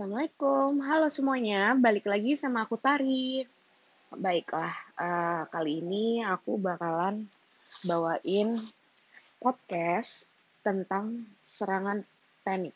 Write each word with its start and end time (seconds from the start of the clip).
Assalamualaikum, 0.00 0.80
halo 0.80 1.12
semuanya, 1.12 1.76
balik 1.76 2.08
lagi 2.08 2.32
sama 2.32 2.64
aku 2.64 2.80
Tari. 2.80 3.44
Baiklah, 4.08 4.72
uh, 4.96 5.44
kali 5.52 5.84
ini 5.84 6.24
aku 6.24 6.56
bakalan 6.56 7.28
bawain 7.84 8.56
podcast 9.36 10.24
tentang 10.64 11.28
serangan 11.44 12.00
panik, 12.40 12.72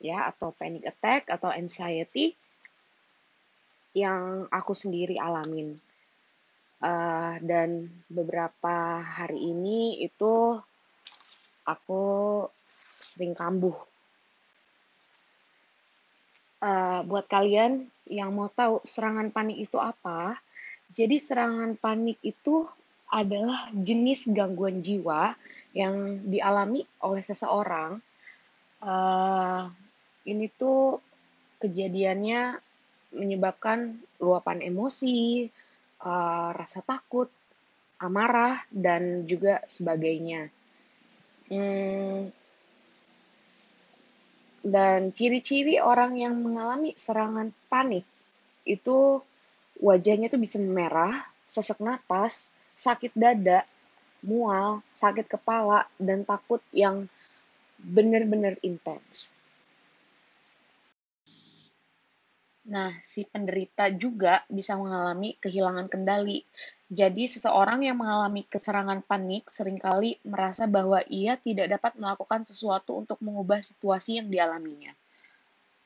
ya, 0.00 0.24
atau 0.32 0.56
panic 0.56 0.88
attack 0.88 1.28
atau 1.28 1.52
anxiety 1.52 2.32
yang 3.92 4.48
aku 4.48 4.72
sendiri 4.72 5.20
alamin. 5.20 5.76
Uh, 6.80 7.44
dan 7.44 7.92
beberapa 8.08 9.04
hari 9.04 9.52
ini 9.52 10.00
itu 10.00 10.56
aku 11.68 12.04
sering 13.04 13.36
kambuh 13.36 13.76
uh, 16.64 17.04
buat 17.04 17.28
kalian 17.28 17.84
yang 18.08 18.32
mau 18.32 18.48
tahu 18.48 18.80
serangan 18.88 19.28
panik 19.28 19.68
itu 19.68 19.76
apa, 19.76 20.40
jadi 20.96 21.20
serangan 21.20 21.76
panik 21.76 22.16
itu 22.24 22.64
adalah 23.12 23.68
jenis 23.76 24.32
gangguan 24.32 24.80
jiwa 24.80 25.36
yang 25.76 26.24
dialami 26.24 26.88
oleh 27.04 27.20
seseorang. 27.20 28.00
Uh, 28.80 29.68
ini 30.24 30.48
tuh 30.48 31.00
kejadiannya 31.60 32.58
menyebabkan 33.14 34.00
luapan 34.18 34.64
emosi, 34.64 35.46
uh, 36.02 36.50
rasa 36.52 36.82
takut, 36.82 37.30
amarah, 38.02 38.60
dan 38.72 39.24
juga 39.30 39.62
sebagainya. 39.70 40.50
Hmm, 41.48 42.32
dan 44.64 45.12
ciri-ciri 45.12 45.76
orang 45.76 46.16
yang 46.16 46.40
mengalami 46.40 46.96
serangan 46.96 47.52
panik 47.68 48.08
itu 48.64 49.20
wajahnya 49.76 50.32
tuh 50.32 50.40
bisa 50.40 50.56
merah, 50.56 51.20
sesak 51.44 51.84
napas, 51.84 52.48
sakit 52.72 53.12
dada, 53.12 53.68
mual, 54.24 54.80
sakit 54.96 55.28
kepala, 55.28 55.84
dan 56.00 56.24
takut 56.24 56.64
yang 56.72 57.04
benar-benar 57.76 58.56
intens. 58.64 59.28
Nah, 62.64 62.96
si 63.04 63.28
penderita 63.28 63.92
juga 63.92 64.40
bisa 64.48 64.72
mengalami 64.80 65.36
kehilangan 65.36 65.84
kendali. 65.92 66.40
Jadi, 66.88 67.28
seseorang 67.28 67.84
yang 67.84 68.00
mengalami 68.00 68.48
keserangan 68.48 69.04
panik 69.04 69.52
sering 69.52 69.76
kali 69.76 70.16
merasa 70.24 70.64
bahwa 70.64 71.04
ia 71.12 71.36
tidak 71.36 71.76
dapat 71.76 71.92
melakukan 72.00 72.48
sesuatu 72.48 72.96
untuk 72.96 73.20
mengubah 73.20 73.60
situasi 73.60 74.16
yang 74.16 74.32
dialaminya. 74.32 74.96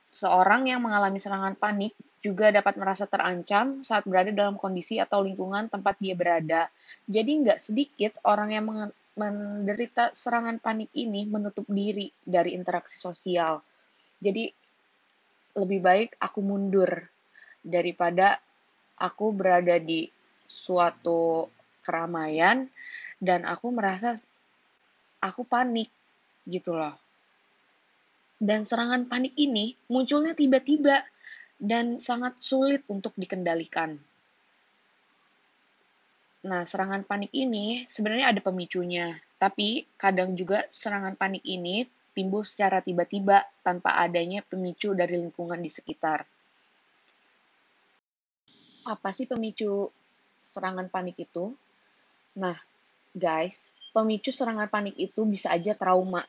Seorang 0.07 0.71
yang 0.71 0.79
mengalami 0.87 1.19
serangan 1.19 1.59
panik 1.59 1.99
juga 2.23 2.55
dapat 2.55 2.79
merasa 2.79 3.11
terancam 3.11 3.83
saat 3.83 4.07
berada 4.07 4.31
dalam 4.31 4.55
kondisi 4.55 5.03
atau 5.03 5.23
lingkungan 5.27 5.67
tempat 5.67 5.99
dia 5.99 6.15
berada. 6.15 6.71
Jadi, 7.11 7.43
nggak 7.43 7.59
sedikit 7.59 8.13
orang 8.23 8.55
yang 8.55 8.65
menderita 9.19 10.15
serangan 10.15 10.63
panik 10.63 10.95
ini 10.95 11.27
menutup 11.27 11.67
diri 11.67 12.15
dari 12.23 12.55
interaksi 12.55 13.03
sosial. 13.03 13.59
Jadi, 14.23 14.51
lebih 15.57 15.81
baik 15.81 16.11
aku 16.21 16.41
mundur 16.45 17.09
daripada 17.63 18.41
aku 18.99 19.31
berada 19.33 19.79
di 19.79 20.11
suatu 20.49 21.49
keramaian 21.85 22.67
dan 23.21 23.45
aku 23.47 23.73
merasa 23.73 24.15
aku 25.23 25.43
panik 25.47 25.91
gitu 26.49 26.75
loh. 26.75 26.95
Dan 28.39 28.63
serangan 28.63 29.11
panik 29.11 29.35
ini 29.35 29.75
munculnya 29.91 30.33
tiba-tiba 30.33 31.03
dan 31.59 31.99
sangat 31.99 32.39
sulit 32.39 32.87
untuk 32.87 33.13
dikendalikan. 33.19 33.99
Nah, 36.47 36.63
serangan 36.63 37.03
panik 37.03 37.35
ini 37.35 37.83
sebenarnya 37.91 38.31
ada 38.31 38.39
pemicunya, 38.39 39.19
tapi 39.43 39.91
kadang 39.99 40.39
juga 40.39 40.71
serangan 40.71 41.19
panik 41.19 41.43
ini 41.43 41.83
timbul 42.19 42.43
secara 42.43 42.83
tiba-tiba 42.83 43.47
tanpa 43.63 43.95
adanya 43.95 44.43
pemicu 44.43 44.91
dari 44.91 45.23
lingkungan 45.23 45.63
di 45.63 45.71
sekitar. 45.71 46.27
Apa 48.91 49.15
sih 49.15 49.31
pemicu 49.31 49.87
serangan 50.43 50.91
panik 50.91 51.15
itu? 51.23 51.55
Nah, 52.35 52.59
guys, 53.15 53.71
pemicu 53.95 54.35
serangan 54.35 54.67
panik 54.67 54.99
itu 54.99 55.23
bisa 55.23 55.55
aja 55.55 55.79
trauma 55.79 56.27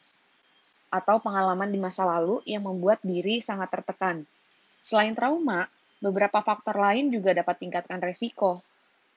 atau 0.94 1.18
pengalaman 1.18 1.74
di 1.74 1.82
masa 1.82 2.06
lalu 2.06 2.46
yang 2.46 2.70
membuat 2.70 3.02
diri 3.02 3.42
sangat 3.42 3.74
tertekan. 3.74 4.30
Selain 4.86 5.18
trauma, 5.18 5.66
beberapa 5.98 6.42
faktor 6.46 6.78
lain 6.78 7.10
juga 7.10 7.34
dapat 7.34 7.66
tingkatkan 7.66 7.98
resiko, 7.98 8.62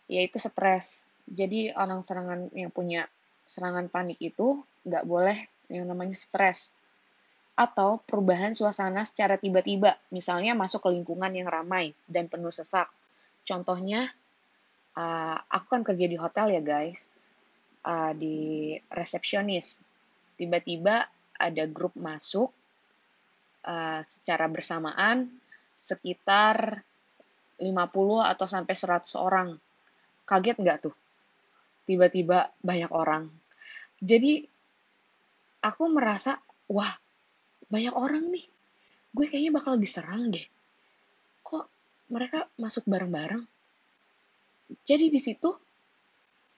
yaitu 0.09 0.41
stres. 0.41 1.05
Jadi 1.29 1.69
orang 1.77 2.01
serangan 2.05 2.49
yang 2.57 2.73
punya 2.73 3.05
serangan 3.45 3.89
panik 3.93 4.17
itu 4.21 4.65
nggak 4.85 5.05
boleh 5.07 5.39
yang 5.73 5.89
namanya 5.89 6.13
stres 6.13 6.69
atau 7.53 8.01
perubahan 8.01 8.57
suasana 8.57 9.05
secara 9.05 9.37
tiba-tiba, 9.37 9.97
misalnya 10.09 10.57
masuk 10.57 10.89
ke 10.89 10.91
lingkungan 10.93 11.33
yang 11.37 11.49
ramai 11.49 11.93
dan 12.09 12.29
penuh 12.29 12.53
sesak. 12.53 12.89
Contohnya, 13.45 14.09
uh, 14.97 15.37
aku 15.53 15.67
kan 15.69 15.83
kerja 15.85 16.07
di 16.09 16.17
hotel 16.17 16.57
ya 16.57 16.63
guys, 16.65 17.13
uh, 17.85 18.17
di 18.17 18.73
resepsionis. 18.89 19.77
Tiba-tiba 20.41 21.05
ada 21.37 21.65
grup 21.69 21.93
masuk 21.93 22.49
uh, 23.69 24.01
secara 24.01 24.49
bersamaan 24.49 25.29
sekitar 25.77 26.81
50 27.61 28.33
atau 28.33 28.47
sampai 28.49 28.75
100 28.75 29.13
orang. 29.21 29.49
Kaget 30.25 30.57
nggak 30.57 30.79
tuh? 30.89 30.95
Tiba-tiba 31.85 32.49
banyak 32.65 32.91
orang. 32.91 33.29
Jadi 34.01 34.49
aku 35.63 35.87
merasa, 35.89 36.43
wah 36.67 36.91
banyak 37.71 37.95
orang 37.95 38.29
nih, 38.35 38.45
gue 39.15 39.27
kayaknya 39.31 39.55
bakal 39.55 39.79
diserang 39.79 40.35
deh. 40.35 40.45
Kok 41.47 41.65
mereka 42.11 42.51
masuk 42.59 42.85
bareng-bareng? 42.91 43.47
Jadi 44.83 45.09
di 45.09 45.21
situ 45.23 45.49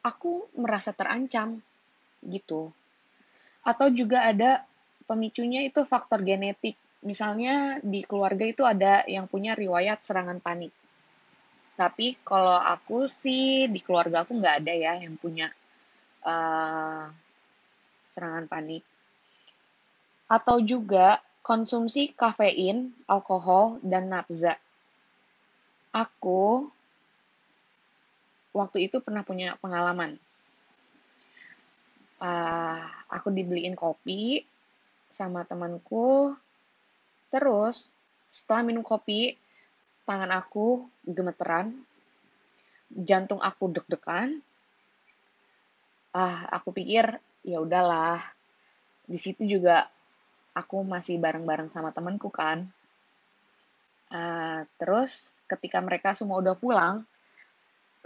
aku 0.02 0.56
merasa 0.56 0.96
terancam 0.96 1.60
gitu. 2.24 2.72
Atau 3.62 3.92
juga 3.92 4.24
ada 4.24 4.64
pemicunya 5.04 5.62
itu 5.62 5.84
faktor 5.84 6.24
genetik. 6.24 6.80
Misalnya 7.04 7.78
di 7.84 8.00
keluarga 8.00 8.48
itu 8.48 8.64
ada 8.64 9.04
yang 9.04 9.28
punya 9.28 9.52
riwayat 9.52 10.00
serangan 10.00 10.40
panik. 10.40 10.72
Tapi 11.76 12.16
kalau 12.24 12.56
aku 12.56 13.10
sih 13.10 13.68
di 13.68 13.82
keluarga 13.84 14.24
aku 14.24 14.40
nggak 14.40 14.56
ada 14.62 14.72
ya 14.72 14.92
yang 15.04 15.18
punya 15.18 15.50
uh, 16.22 17.10
serangan 18.08 18.46
panik 18.46 18.93
atau 20.28 20.60
juga 20.60 21.20
konsumsi 21.44 22.16
kafein, 22.16 22.96
alkohol, 23.04 23.76
dan 23.84 24.08
nafza. 24.08 24.56
Aku 25.92 26.72
waktu 28.56 28.88
itu 28.88 28.98
pernah 29.04 29.20
punya 29.26 29.60
pengalaman. 29.60 30.16
Uh, 32.22 32.80
aku 33.12 33.28
dibeliin 33.28 33.76
kopi 33.76 34.46
sama 35.12 35.44
temanku. 35.44 36.32
Terus 37.28 37.92
setelah 38.30 38.64
minum 38.64 38.82
kopi, 38.82 39.36
tangan 40.08 40.32
aku 40.32 40.88
gemeteran, 41.04 41.76
jantung 42.88 43.42
aku 43.42 43.68
deg-degan. 43.68 44.40
Ah, 46.14 46.46
aku 46.54 46.70
pikir 46.70 47.18
ya 47.42 47.58
udahlah. 47.60 48.22
Di 49.04 49.18
situ 49.18 49.44
juga 49.44 49.90
aku 50.54 50.86
masih 50.86 51.18
bareng-bareng 51.18 51.68
sama 51.68 51.90
temenku 51.90 52.30
kan. 52.30 52.70
Uh, 54.14 54.62
terus 54.78 55.34
ketika 55.50 55.82
mereka 55.82 56.14
semua 56.14 56.38
udah 56.38 56.54
pulang, 56.54 57.02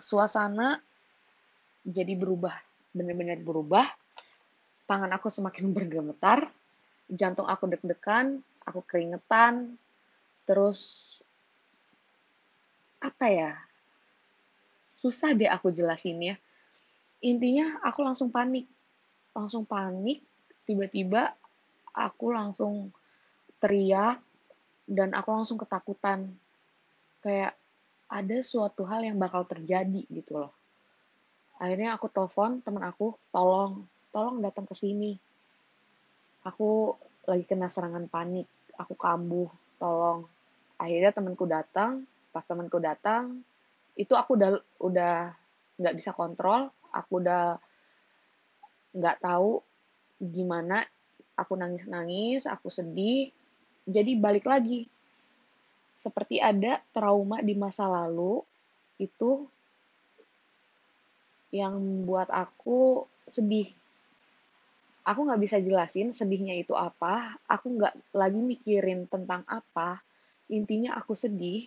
suasana 0.01 0.81
jadi 1.85 2.17
berubah, 2.17 2.57
benar-benar 2.97 3.39
berubah. 3.45 3.85
Tangan 4.89 5.13
aku 5.13 5.29
semakin 5.29 5.71
bergemetar, 5.77 6.49
jantung 7.13 7.45
aku 7.45 7.69
deg-degan, 7.69 8.41
aku 8.65 8.81
keringetan, 8.89 9.77
terus 10.49 10.81
apa 13.05 13.27
ya? 13.29 13.53
Susah 14.99 15.37
deh 15.37 15.47
aku 15.47 15.71
jelasinnya. 15.71 16.41
Intinya 17.23 17.79
aku 17.87 18.03
langsung 18.03 18.33
panik. 18.33 18.67
Langsung 19.31 19.63
panik, 19.63 20.25
tiba-tiba 20.67 21.31
aku 21.99 22.31
langsung 22.31 22.95
teriak 23.59 24.23
dan 24.87 25.11
aku 25.13 25.29
langsung 25.35 25.59
ketakutan. 25.59 26.31
Kayak 27.19 27.59
ada 28.09 28.39
suatu 28.47 28.87
hal 28.87 29.05
yang 29.05 29.19
bakal 29.19 29.43
terjadi 29.45 30.07
gitu 30.09 30.47
loh. 30.47 30.53
Akhirnya 31.59 31.99
aku 31.99 32.07
telepon 32.07 32.63
teman 32.63 32.87
aku 32.87 33.19
tolong 33.35 33.85
tolong 34.15 34.39
datang 34.39 34.65
ke 34.65 34.79
sini. 34.79 35.19
Aku 36.47 36.95
lagi 37.27 37.45
kena 37.45 37.67
serangan 37.67 38.07
panik 38.07 38.47
aku 38.79 38.95
kambuh 38.95 39.51
tolong. 39.77 40.25
Akhirnya 40.79 41.11
temanku 41.11 41.45
datang 41.45 42.07
pas 42.31 42.47
temanku 42.47 42.79
datang 42.79 43.43
itu 43.99 44.15
aku 44.15 44.39
udah 44.39 44.51
udah 44.79 45.35
nggak 45.75 45.97
bisa 45.99 46.15
kontrol 46.15 46.71
aku 46.95 47.19
udah 47.19 47.59
nggak 48.95 49.19
tahu 49.19 49.59
gimana 50.23 50.87
aku 51.39 51.55
nangis 51.55 51.87
nangis 51.87 52.43
aku 52.51 52.67
sedih. 52.67 53.31
Jadi 53.87 54.19
balik 54.19 54.51
lagi. 54.51 54.91
Seperti 55.95 56.43
ada 56.43 56.83
trauma 56.91 57.39
di 57.39 57.55
masa 57.55 57.87
lalu 57.87 58.43
itu 58.99 59.47
yang 61.55 61.79
membuat 61.79 62.29
aku 62.35 63.07
sedih. 63.25 63.71
Aku 65.09 65.25
nggak 65.25 65.41
bisa 65.41 65.57
jelasin 65.57 66.13
sedihnya 66.13 66.53
itu 66.59 66.77
apa. 66.77 67.39
Aku 67.49 67.73
nggak 67.79 68.13
lagi 68.13 68.41
mikirin 68.43 69.09
tentang 69.09 69.47
apa. 69.49 70.05
Intinya 70.53 70.99
aku 71.01 71.17
sedih. 71.17 71.65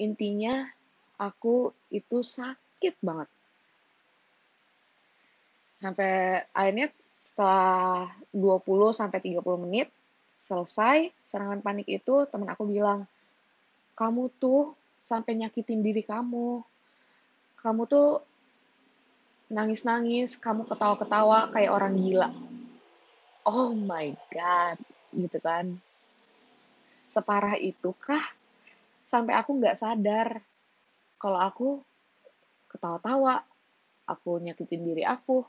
Intinya 0.00 0.64
aku 1.20 1.76
itu 1.92 2.24
sakit 2.24 2.96
banget. 3.04 3.28
Sampai 5.76 6.40
akhirnya 6.56 6.88
setelah 7.22 8.10
20 8.34 8.90
sampai 8.90 9.22
30 9.22 9.38
menit 9.62 9.88
selesai 10.42 11.14
serangan 11.22 11.62
panik 11.62 11.86
itu 11.86 12.26
teman 12.26 12.50
aku 12.50 12.66
bilang 12.66 13.06
kamu 13.94 14.26
tuh 14.42 14.74
sampai 14.98 15.38
nyakitin 15.38 15.82
diri 15.82 16.02
kamu. 16.02 16.62
Kamu 17.62 17.82
tuh 17.86 18.22
nangis-nangis 19.52 20.34
kamu 20.34 20.66
ketawa-ketawa 20.66 21.50
kayak 21.54 21.70
orang 21.70 21.94
gila. 21.94 22.30
Oh 23.46 23.70
my 23.74 24.14
god 24.34 24.78
gitu 25.14 25.38
kan. 25.38 25.78
Separah 27.06 27.54
itu 27.60 27.94
kah 28.02 28.22
sampai 29.06 29.38
aku 29.38 29.58
nggak 29.58 29.78
sadar. 29.78 30.42
Kalau 31.20 31.38
aku 31.38 31.68
ketawa-tawa, 32.66 33.44
aku 34.10 34.42
nyakitin 34.42 34.82
diri 34.82 35.04
aku, 35.06 35.46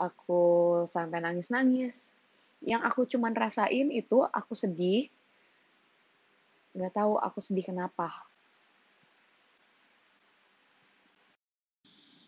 aku 0.00 0.42
sampai 0.88 1.20
nangis-nangis. 1.20 2.08
Yang 2.64 2.82
aku 2.88 3.00
cuman 3.04 3.36
rasain 3.36 3.92
itu 3.92 4.24
aku 4.24 4.56
sedih, 4.56 5.12
nggak 6.72 6.96
tahu 6.96 7.20
aku 7.20 7.38
sedih 7.44 7.68
kenapa. 7.68 8.08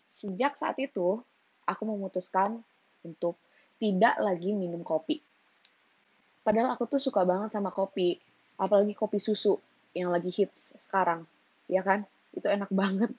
Sejak 0.05 0.53
saat 0.53 0.77
itu, 0.77 1.21
aku 1.65 1.83
memutuskan 1.89 2.61
untuk 3.01 3.33
tidak 3.81 4.15
lagi 4.21 4.53
minum 4.53 4.85
kopi. 4.85 5.19
Padahal 6.45 6.75
aku 6.75 6.85
tuh 6.85 7.01
suka 7.01 7.25
banget 7.25 7.55
sama 7.55 7.73
kopi, 7.73 8.19
apalagi 8.59 8.93
kopi 8.93 9.17
susu 9.17 9.57
yang 9.97 10.13
lagi 10.13 10.29
hits 10.29 10.75
sekarang, 10.77 11.25
ya 11.65 11.81
kan? 11.81 12.05
Itu 12.35 12.49
enak 12.49 12.69
banget. 12.79 13.11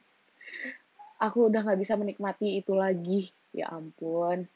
Aku 1.18 1.48
udah 1.48 1.64
gak 1.64 1.80
bisa 1.80 1.96
menikmati 1.96 2.60
itu 2.60 2.74
lagi. 2.76 3.32
Ya 3.54 3.70
ampun. 3.70 4.50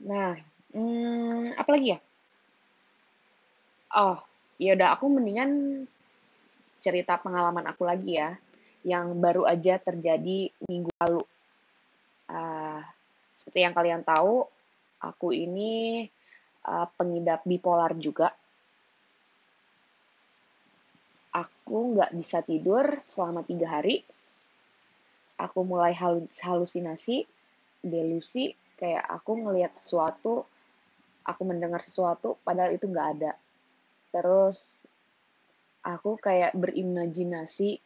Nah, 0.00 0.40
hmm, 0.72 1.52
apa 1.60 1.70
lagi 1.76 1.92
ya? 1.92 1.98
Oh, 3.92 4.16
ya 4.56 4.72
udah 4.72 4.96
aku 4.96 5.12
mendingan 5.12 5.84
cerita 6.80 7.20
pengalaman 7.20 7.68
aku 7.68 7.84
lagi 7.84 8.16
ya, 8.16 8.36
yang 8.80 9.16
baru 9.20 9.44
aja 9.44 9.76
terjadi 9.76 10.48
minggu 10.64 10.90
lalu. 11.04 11.20
Uh, 12.26 12.80
seperti 13.36 13.62
yang 13.62 13.76
kalian 13.76 14.02
tahu, 14.02 14.48
aku 15.04 15.36
ini 15.36 16.04
uh, 16.64 16.88
pengidap 16.96 17.44
bipolar 17.44 17.92
juga 18.00 18.32
aku 21.36 21.92
nggak 21.92 22.14
bisa 22.16 22.40
tidur 22.40 22.96
selama 23.04 23.44
tiga 23.44 23.68
hari. 23.68 24.00
Aku 25.36 25.68
mulai 25.68 25.92
halusinasi, 26.40 27.28
delusi, 27.82 28.52
kayak 28.76 29.04
aku 29.08 29.40
ngelihat 29.40 29.76
sesuatu, 29.76 30.44
aku 31.26 31.42
mendengar 31.42 31.80
sesuatu, 31.82 32.38
padahal 32.46 32.76
itu 32.76 32.86
nggak 32.86 33.08
ada. 33.18 33.32
Terus 34.12 34.64
aku 35.86 36.18
kayak 36.18 36.54
berimajinasi 36.58 37.78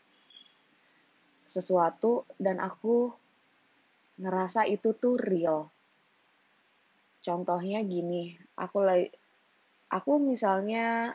sesuatu 1.51 2.25
dan 2.39 2.63
aku 2.63 3.11
ngerasa 4.21 4.69
itu 4.69 4.95
tuh 4.95 5.19
real. 5.19 5.67
Contohnya 7.21 7.85
gini, 7.85 8.37
aku 8.57 8.79
lagi 8.81 9.09
aku 9.91 10.23
misalnya 10.23 11.13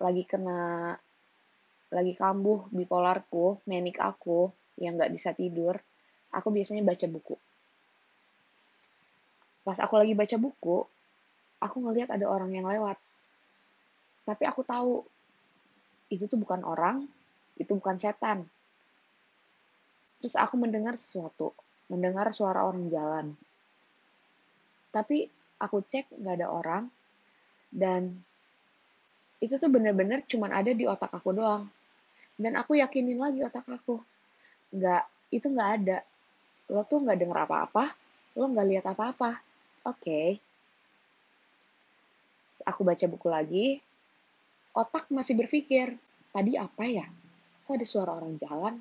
lagi 0.00 0.24
kena 0.24 0.96
lagi 1.90 2.14
kambuh 2.16 2.70
bipolarku, 2.72 3.60
menik 3.66 3.98
aku, 3.98 4.48
yang 4.78 4.96
nggak 4.96 5.12
bisa 5.12 5.34
tidur, 5.34 5.76
aku 6.32 6.48
biasanya 6.54 6.86
baca 6.86 7.06
buku. 7.10 7.36
Pas 9.66 9.76
aku 9.78 9.94
lagi 10.00 10.16
baca 10.16 10.36
buku, 10.40 10.84
aku 11.60 11.76
ngelihat 11.84 12.10
ada 12.12 12.26
orang 12.26 12.50
yang 12.52 12.66
lewat. 12.66 12.96
Tapi 14.24 14.42
aku 14.48 14.64
tahu, 14.64 15.04
itu 16.08 16.24
tuh 16.26 16.40
bukan 16.40 16.64
orang, 16.64 17.04
itu 17.60 17.72
bukan 17.76 17.96
setan. 18.00 18.48
Terus 20.20 20.36
aku 20.36 20.56
mendengar 20.60 20.96
sesuatu, 20.96 21.52
mendengar 21.88 22.32
suara 22.32 22.64
orang 22.64 22.88
jalan. 22.88 23.26
Tapi 24.90 25.28
aku 25.60 25.84
cek 25.84 26.12
nggak 26.16 26.36
ada 26.40 26.48
orang, 26.48 26.88
dan 27.70 28.20
itu 29.40 29.56
tuh 29.56 29.72
bener-bener 29.72 30.20
cuman 30.28 30.52
ada 30.52 30.74
di 30.76 30.84
otak 30.84 31.08
aku 31.16 31.32
doang 31.32 31.64
dan 32.36 32.52
aku 32.60 32.76
yakinin 32.76 33.16
lagi 33.16 33.40
otak 33.40 33.64
aku 33.64 33.96
nggak 34.72 35.04
itu 35.32 35.48
nggak 35.48 35.70
ada 35.80 35.98
lo 36.68 36.84
tuh 36.84 37.00
nggak 37.00 37.16
denger 37.16 37.38
apa-apa 37.48 37.96
lo 38.36 38.44
nggak 38.52 38.68
lihat 38.68 38.84
apa-apa 38.92 39.40
oke 39.86 39.96
okay. 40.00 40.28
aku 42.66 42.80
baca 42.84 43.06
buku 43.08 43.28
lagi 43.30 43.66
otak 44.76 45.08
masih 45.08 45.36
berpikir 45.36 45.96
tadi 46.30 46.56
apa 46.60 46.84
ya 46.86 47.06
kok 47.64 47.74
ada 47.76 47.86
suara 47.86 48.16
orang 48.16 48.36
jalan 48.40 48.74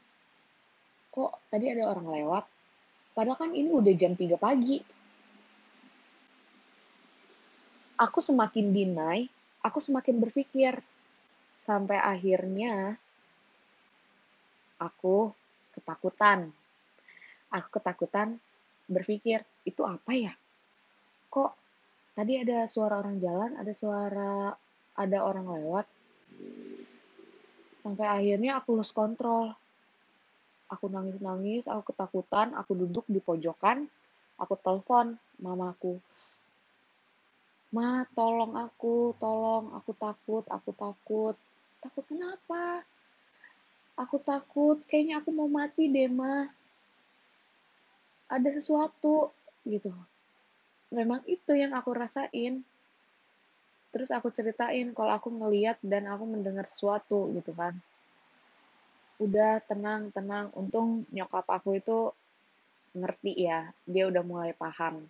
kok 1.09 1.31
tadi 1.49 1.71
ada 1.71 1.89
orang 1.89 2.07
lewat 2.09 2.45
padahal 3.15 3.37
kan 3.39 3.51
ini 3.55 3.69
udah 3.71 3.93
jam 3.95 4.13
3 4.13 4.35
pagi 4.35 4.77
aku 7.99 8.19
semakin 8.19 8.71
deny 8.71 9.27
aku 9.63 9.79
semakin 9.83 10.19
berpikir 10.19 10.79
sampai 11.59 11.99
akhirnya 11.99 12.95
aku 14.79 15.35
ketakutan. 15.75 16.49
Aku 17.51 17.67
ketakutan 17.77 18.39
berpikir, 18.87 19.43
itu 19.67 19.83
apa 19.83 20.11
ya? 20.15 20.33
Kok 21.29 21.51
tadi 22.17 22.41
ada 22.41 22.65
suara 22.65 22.99
orang 22.99 23.21
jalan, 23.21 23.51
ada 23.55 23.73
suara 23.73 24.53
ada 24.97 25.17
orang 25.23 25.45
lewat. 25.45 25.85
Sampai 27.85 28.05
akhirnya 28.09 28.59
aku 28.59 28.75
lost 28.75 28.91
kontrol. 28.91 29.55
Aku 30.69 30.85
nangis-nangis, 30.85 31.65
aku 31.65 31.89
ketakutan, 31.89 32.53
aku 32.53 32.77
duduk 32.77 33.05
di 33.09 33.17
pojokan, 33.17 33.89
aku 34.37 34.53
telepon 34.61 35.17
mamaku. 35.41 35.97
Ma, 37.73 38.01
tolong 38.17 38.53
aku, 38.57 39.13
tolong, 39.17 39.73
aku 39.77 39.93
takut, 39.97 40.45
aku 40.49 40.69
takut. 40.73 41.35
Takut 41.81 42.05
kenapa? 42.05 42.81
Aku 43.93 44.17
takut, 44.17 44.81
kayaknya 44.89 45.21
aku 45.21 45.29
mau 45.29 45.45
mati 45.45 45.85
deh, 45.85 46.09
Ma. 46.09 46.49
Ada 48.29 48.57
sesuatu, 48.57 49.29
gitu. 49.65 49.93
Memang 50.89 51.21
itu 51.29 51.53
yang 51.53 51.73
aku 51.77 51.93
rasain. 51.93 52.65
Terus 53.89 54.09
aku 54.13 54.29
ceritain 54.29 54.93
kalau 54.93 55.17
aku 55.17 55.33
ngeliat 55.33 55.81
dan 55.81 56.05
aku 56.09 56.25
mendengar 56.25 56.65
sesuatu, 56.69 57.29
gitu 57.33 57.53
kan. 57.53 57.77
Udah 59.17 59.61
tenang, 59.65 60.13
tenang. 60.13 60.53
Untung 60.53 61.05
nyokap 61.09 61.45
aku 61.49 61.77
itu 61.77 62.13
ngerti 62.93 63.33
ya. 63.49 63.69
Dia 63.85 64.09
udah 64.09 64.23
mulai 64.25 64.51
paham 64.53 65.05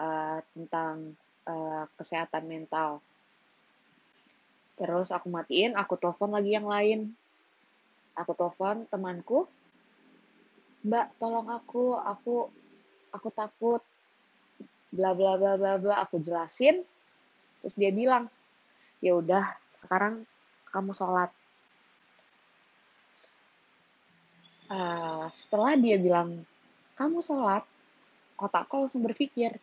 uh, 0.00 0.40
tentang 0.56 1.16
uh, 1.48 1.84
kesehatan 1.96 2.44
mental. 2.48 3.00
Terus 4.74 5.12
aku 5.12 5.30
matiin, 5.30 5.76
aku 5.76 5.96
telepon 5.96 6.32
lagi 6.34 6.56
yang 6.56 6.66
lain 6.68 7.14
aku 8.14 8.32
telepon 8.38 8.86
temanku 8.88 9.50
mbak 10.86 11.10
tolong 11.18 11.50
aku 11.50 11.98
aku 11.98 12.48
aku 13.10 13.28
takut 13.34 13.82
bla 14.94 15.10
bla 15.12 15.34
bla 15.34 15.58
bla 15.58 15.74
bla 15.82 15.94
aku 16.06 16.22
jelasin 16.22 16.86
terus 17.60 17.74
dia 17.74 17.90
bilang 17.90 18.30
ya 19.04 19.18
udah 19.20 19.44
sekarang 19.68 20.24
kamu 20.72 20.90
sholat. 20.90 21.30
Uh, 24.64 25.28
setelah 25.30 25.76
dia 25.76 26.00
bilang 26.00 26.42
kamu 26.96 27.20
sholat 27.20 27.62
kotakku 28.34 28.80
langsung 28.80 29.04
berpikir 29.04 29.54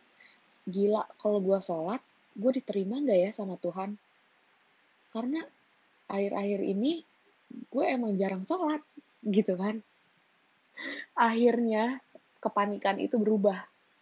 gila 0.64 1.04
kalau 1.18 1.42
gue 1.42 1.58
sholat 1.58 1.98
gue 2.32 2.52
diterima 2.54 3.02
nggak 3.02 3.18
ya 3.28 3.30
sama 3.34 3.58
Tuhan? 3.58 3.98
Karena 5.12 5.42
akhir-akhir 6.08 6.60
ini 6.64 7.02
gue 7.68 7.84
emang 7.84 8.16
jarang 8.16 8.46
sholat 8.46 8.80
gitu 9.26 9.58
kan. 9.58 9.82
Akhirnya 11.18 12.00
kepanikan 12.40 13.02
itu 13.02 13.20
berubah 13.20 13.58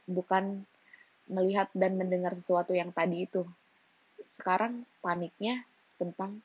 bukan 0.06 0.62
melihat 1.30 1.70
dan 1.72 1.94
mendengar 1.94 2.34
sesuatu 2.34 2.74
yang 2.74 2.90
tadi 2.90 3.24
itu. 3.24 3.46
Sekarang 4.18 4.82
paniknya 5.00 5.62
tentang 5.96 6.42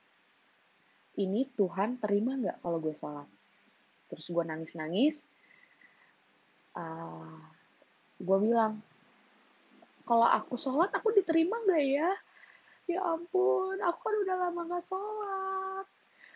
ini 1.17 1.49
Tuhan 1.57 1.97
terima 1.97 2.37
nggak 2.37 2.61
kalau 2.61 2.77
gue 2.79 2.93
sholat? 2.93 3.27
Terus 4.07 4.25
gue 4.29 4.43
nangis-nangis 4.45 5.25
uh, 6.75 7.39
gue 8.19 8.37
bilang 8.39 8.79
kalau 10.05 10.27
aku 10.29 10.53
sholat 10.59 10.93
aku 10.93 11.09
diterima 11.15 11.57
nggak 11.65 11.83
ya? 11.83 12.11
Ya 12.85 13.01
ampun 13.01 13.81
aku 13.81 13.97
kan 13.97 14.15
udah 14.21 14.35
lama 14.37 14.61
gak 14.69 14.85
sholat. 14.85 15.85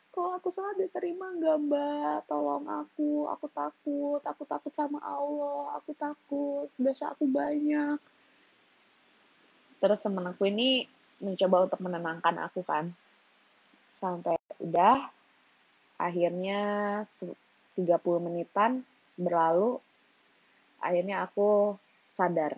Kalau 0.10 0.34
aku 0.42 0.50
sholat 0.50 0.74
diterima 0.82 1.30
nggak 1.38 1.58
mbak? 1.70 2.26
Tolong 2.26 2.66
aku 2.66 3.30
aku 3.30 3.46
takut. 3.54 4.22
Aku 4.26 4.44
takut 4.50 4.74
sama 4.74 4.98
Allah 5.06 5.78
aku 5.78 5.94
takut. 5.94 6.66
Dosa 6.82 7.14
aku 7.14 7.30
banyak 7.30 8.02
terus 9.80 10.04
temen 10.04 10.28
aku 10.28 10.52
ini 10.52 10.84
mencoba 11.24 11.68
untuk 11.68 11.80
menenangkan 11.84 12.36
aku 12.44 12.64
kan. 12.64 12.92
Sampai 13.96 14.40
udah 14.60 15.08
akhirnya 16.00 16.60
30 17.76 17.80
menitan 18.24 18.84
berlalu 19.20 19.80
akhirnya 20.80 21.28
aku 21.28 21.76
sadar. 22.16 22.56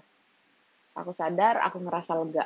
Aku 0.97 1.13
sadar 1.13 1.61
aku 1.61 1.81
ngerasa 1.81 2.17
lega. 2.17 2.45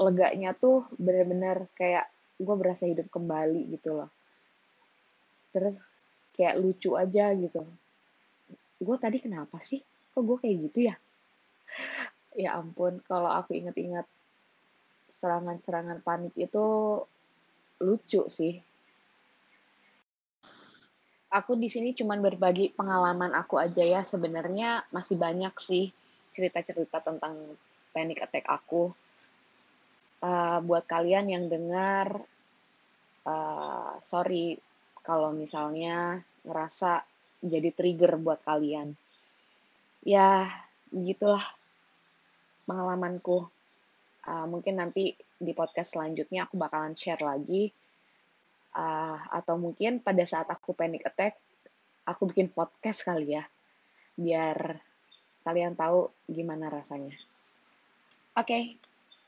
Leganya 0.00 0.52
tuh 0.56 0.88
bener-bener 0.96 1.68
kayak 1.76 2.08
gue 2.36 2.54
berasa 2.58 2.84
hidup 2.84 3.08
kembali 3.08 3.72
gitu 3.76 3.94
loh. 3.96 4.10
Terus 5.54 5.80
kayak 6.34 6.58
lucu 6.60 6.98
aja 6.98 7.30
gitu. 7.32 7.62
Gue 8.82 8.96
tadi 8.98 9.22
kenapa 9.22 9.62
sih? 9.62 9.80
Kok 10.12 10.22
gue 10.26 10.36
kayak 10.44 10.56
gitu 10.68 10.80
ya 10.90 10.96
ya 12.34 12.58
ampun 12.58 12.98
kalau 13.06 13.30
aku 13.30 13.54
inget-inget 13.54 14.06
serangan-serangan 15.14 16.02
panik 16.02 16.34
itu 16.34 16.98
lucu 17.80 18.22
sih. 18.26 18.58
Aku 21.34 21.58
di 21.58 21.66
sini 21.66 21.94
cuman 21.94 22.22
berbagi 22.22 22.70
pengalaman 22.74 23.34
aku 23.34 23.58
aja 23.58 23.82
ya. 23.82 24.06
Sebenarnya 24.06 24.86
masih 24.94 25.18
banyak 25.18 25.54
sih 25.58 25.90
cerita-cerita 26.30 27.02
tentang 27.02 27.58
panic 27.90 28.22
attack 28.22 28.46
aku. 28.46 28.94
Uh, 30.24 30.58
buat 30.62 30.86
kalian 30.86 31.28
yang 31.28 31.44
dengar, 31.50 32.22
uh, 33.26 33.98
sorry 34.00 34.56
kalau 35.04 35.34
misalnya 35.34 36.22
ngerasa 36.46 37.02
jadi 37.44 37.70
trigger 37.74 38.16
buat 38.16 38.40
kalian. 38.46 38.96
Ya, 40.06 40.48
gitulah 40.88 41.44
pengalamanku. 42.64 43.48
Uh, 44.24 44.46
mungkin 44.48 44.80
nanti 44.80 45.12
di 45.36 45.52
podcast 45.52 45.96
selanjutnya 45.96 46.48
aku 46.48 46.56
bakalan 46.56 46.96
share 46.96 47.20
lagi. 47.20 47.70
Uh, 48.74 49.14
atau 49.30 49.54
mungkin 49.54 50.02
pada 50.02 50.26
saat 50.26 50.50
aku 50.50 50.74
panic 50.74 51.06
attack, 51.06 51.38
aku 52.08 52.26
bikin 52.28 52.50
podcast 52.50 53.06
kali 53.06 53.38
ya. 53.38 53.44
Biar 54.18 54.80
kalian 55.44 55.78
tahu 55.78 56.10
gimana 56.26 56.72
rasanya. 56.72 57.14
Oke, 58.34 58.48
okay, 58.48 58.62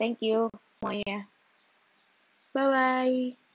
thank 0.01 0.19
you 0.25 0.51
semuanya. 0.81 1.29
Bye-bye. 2.57 3.46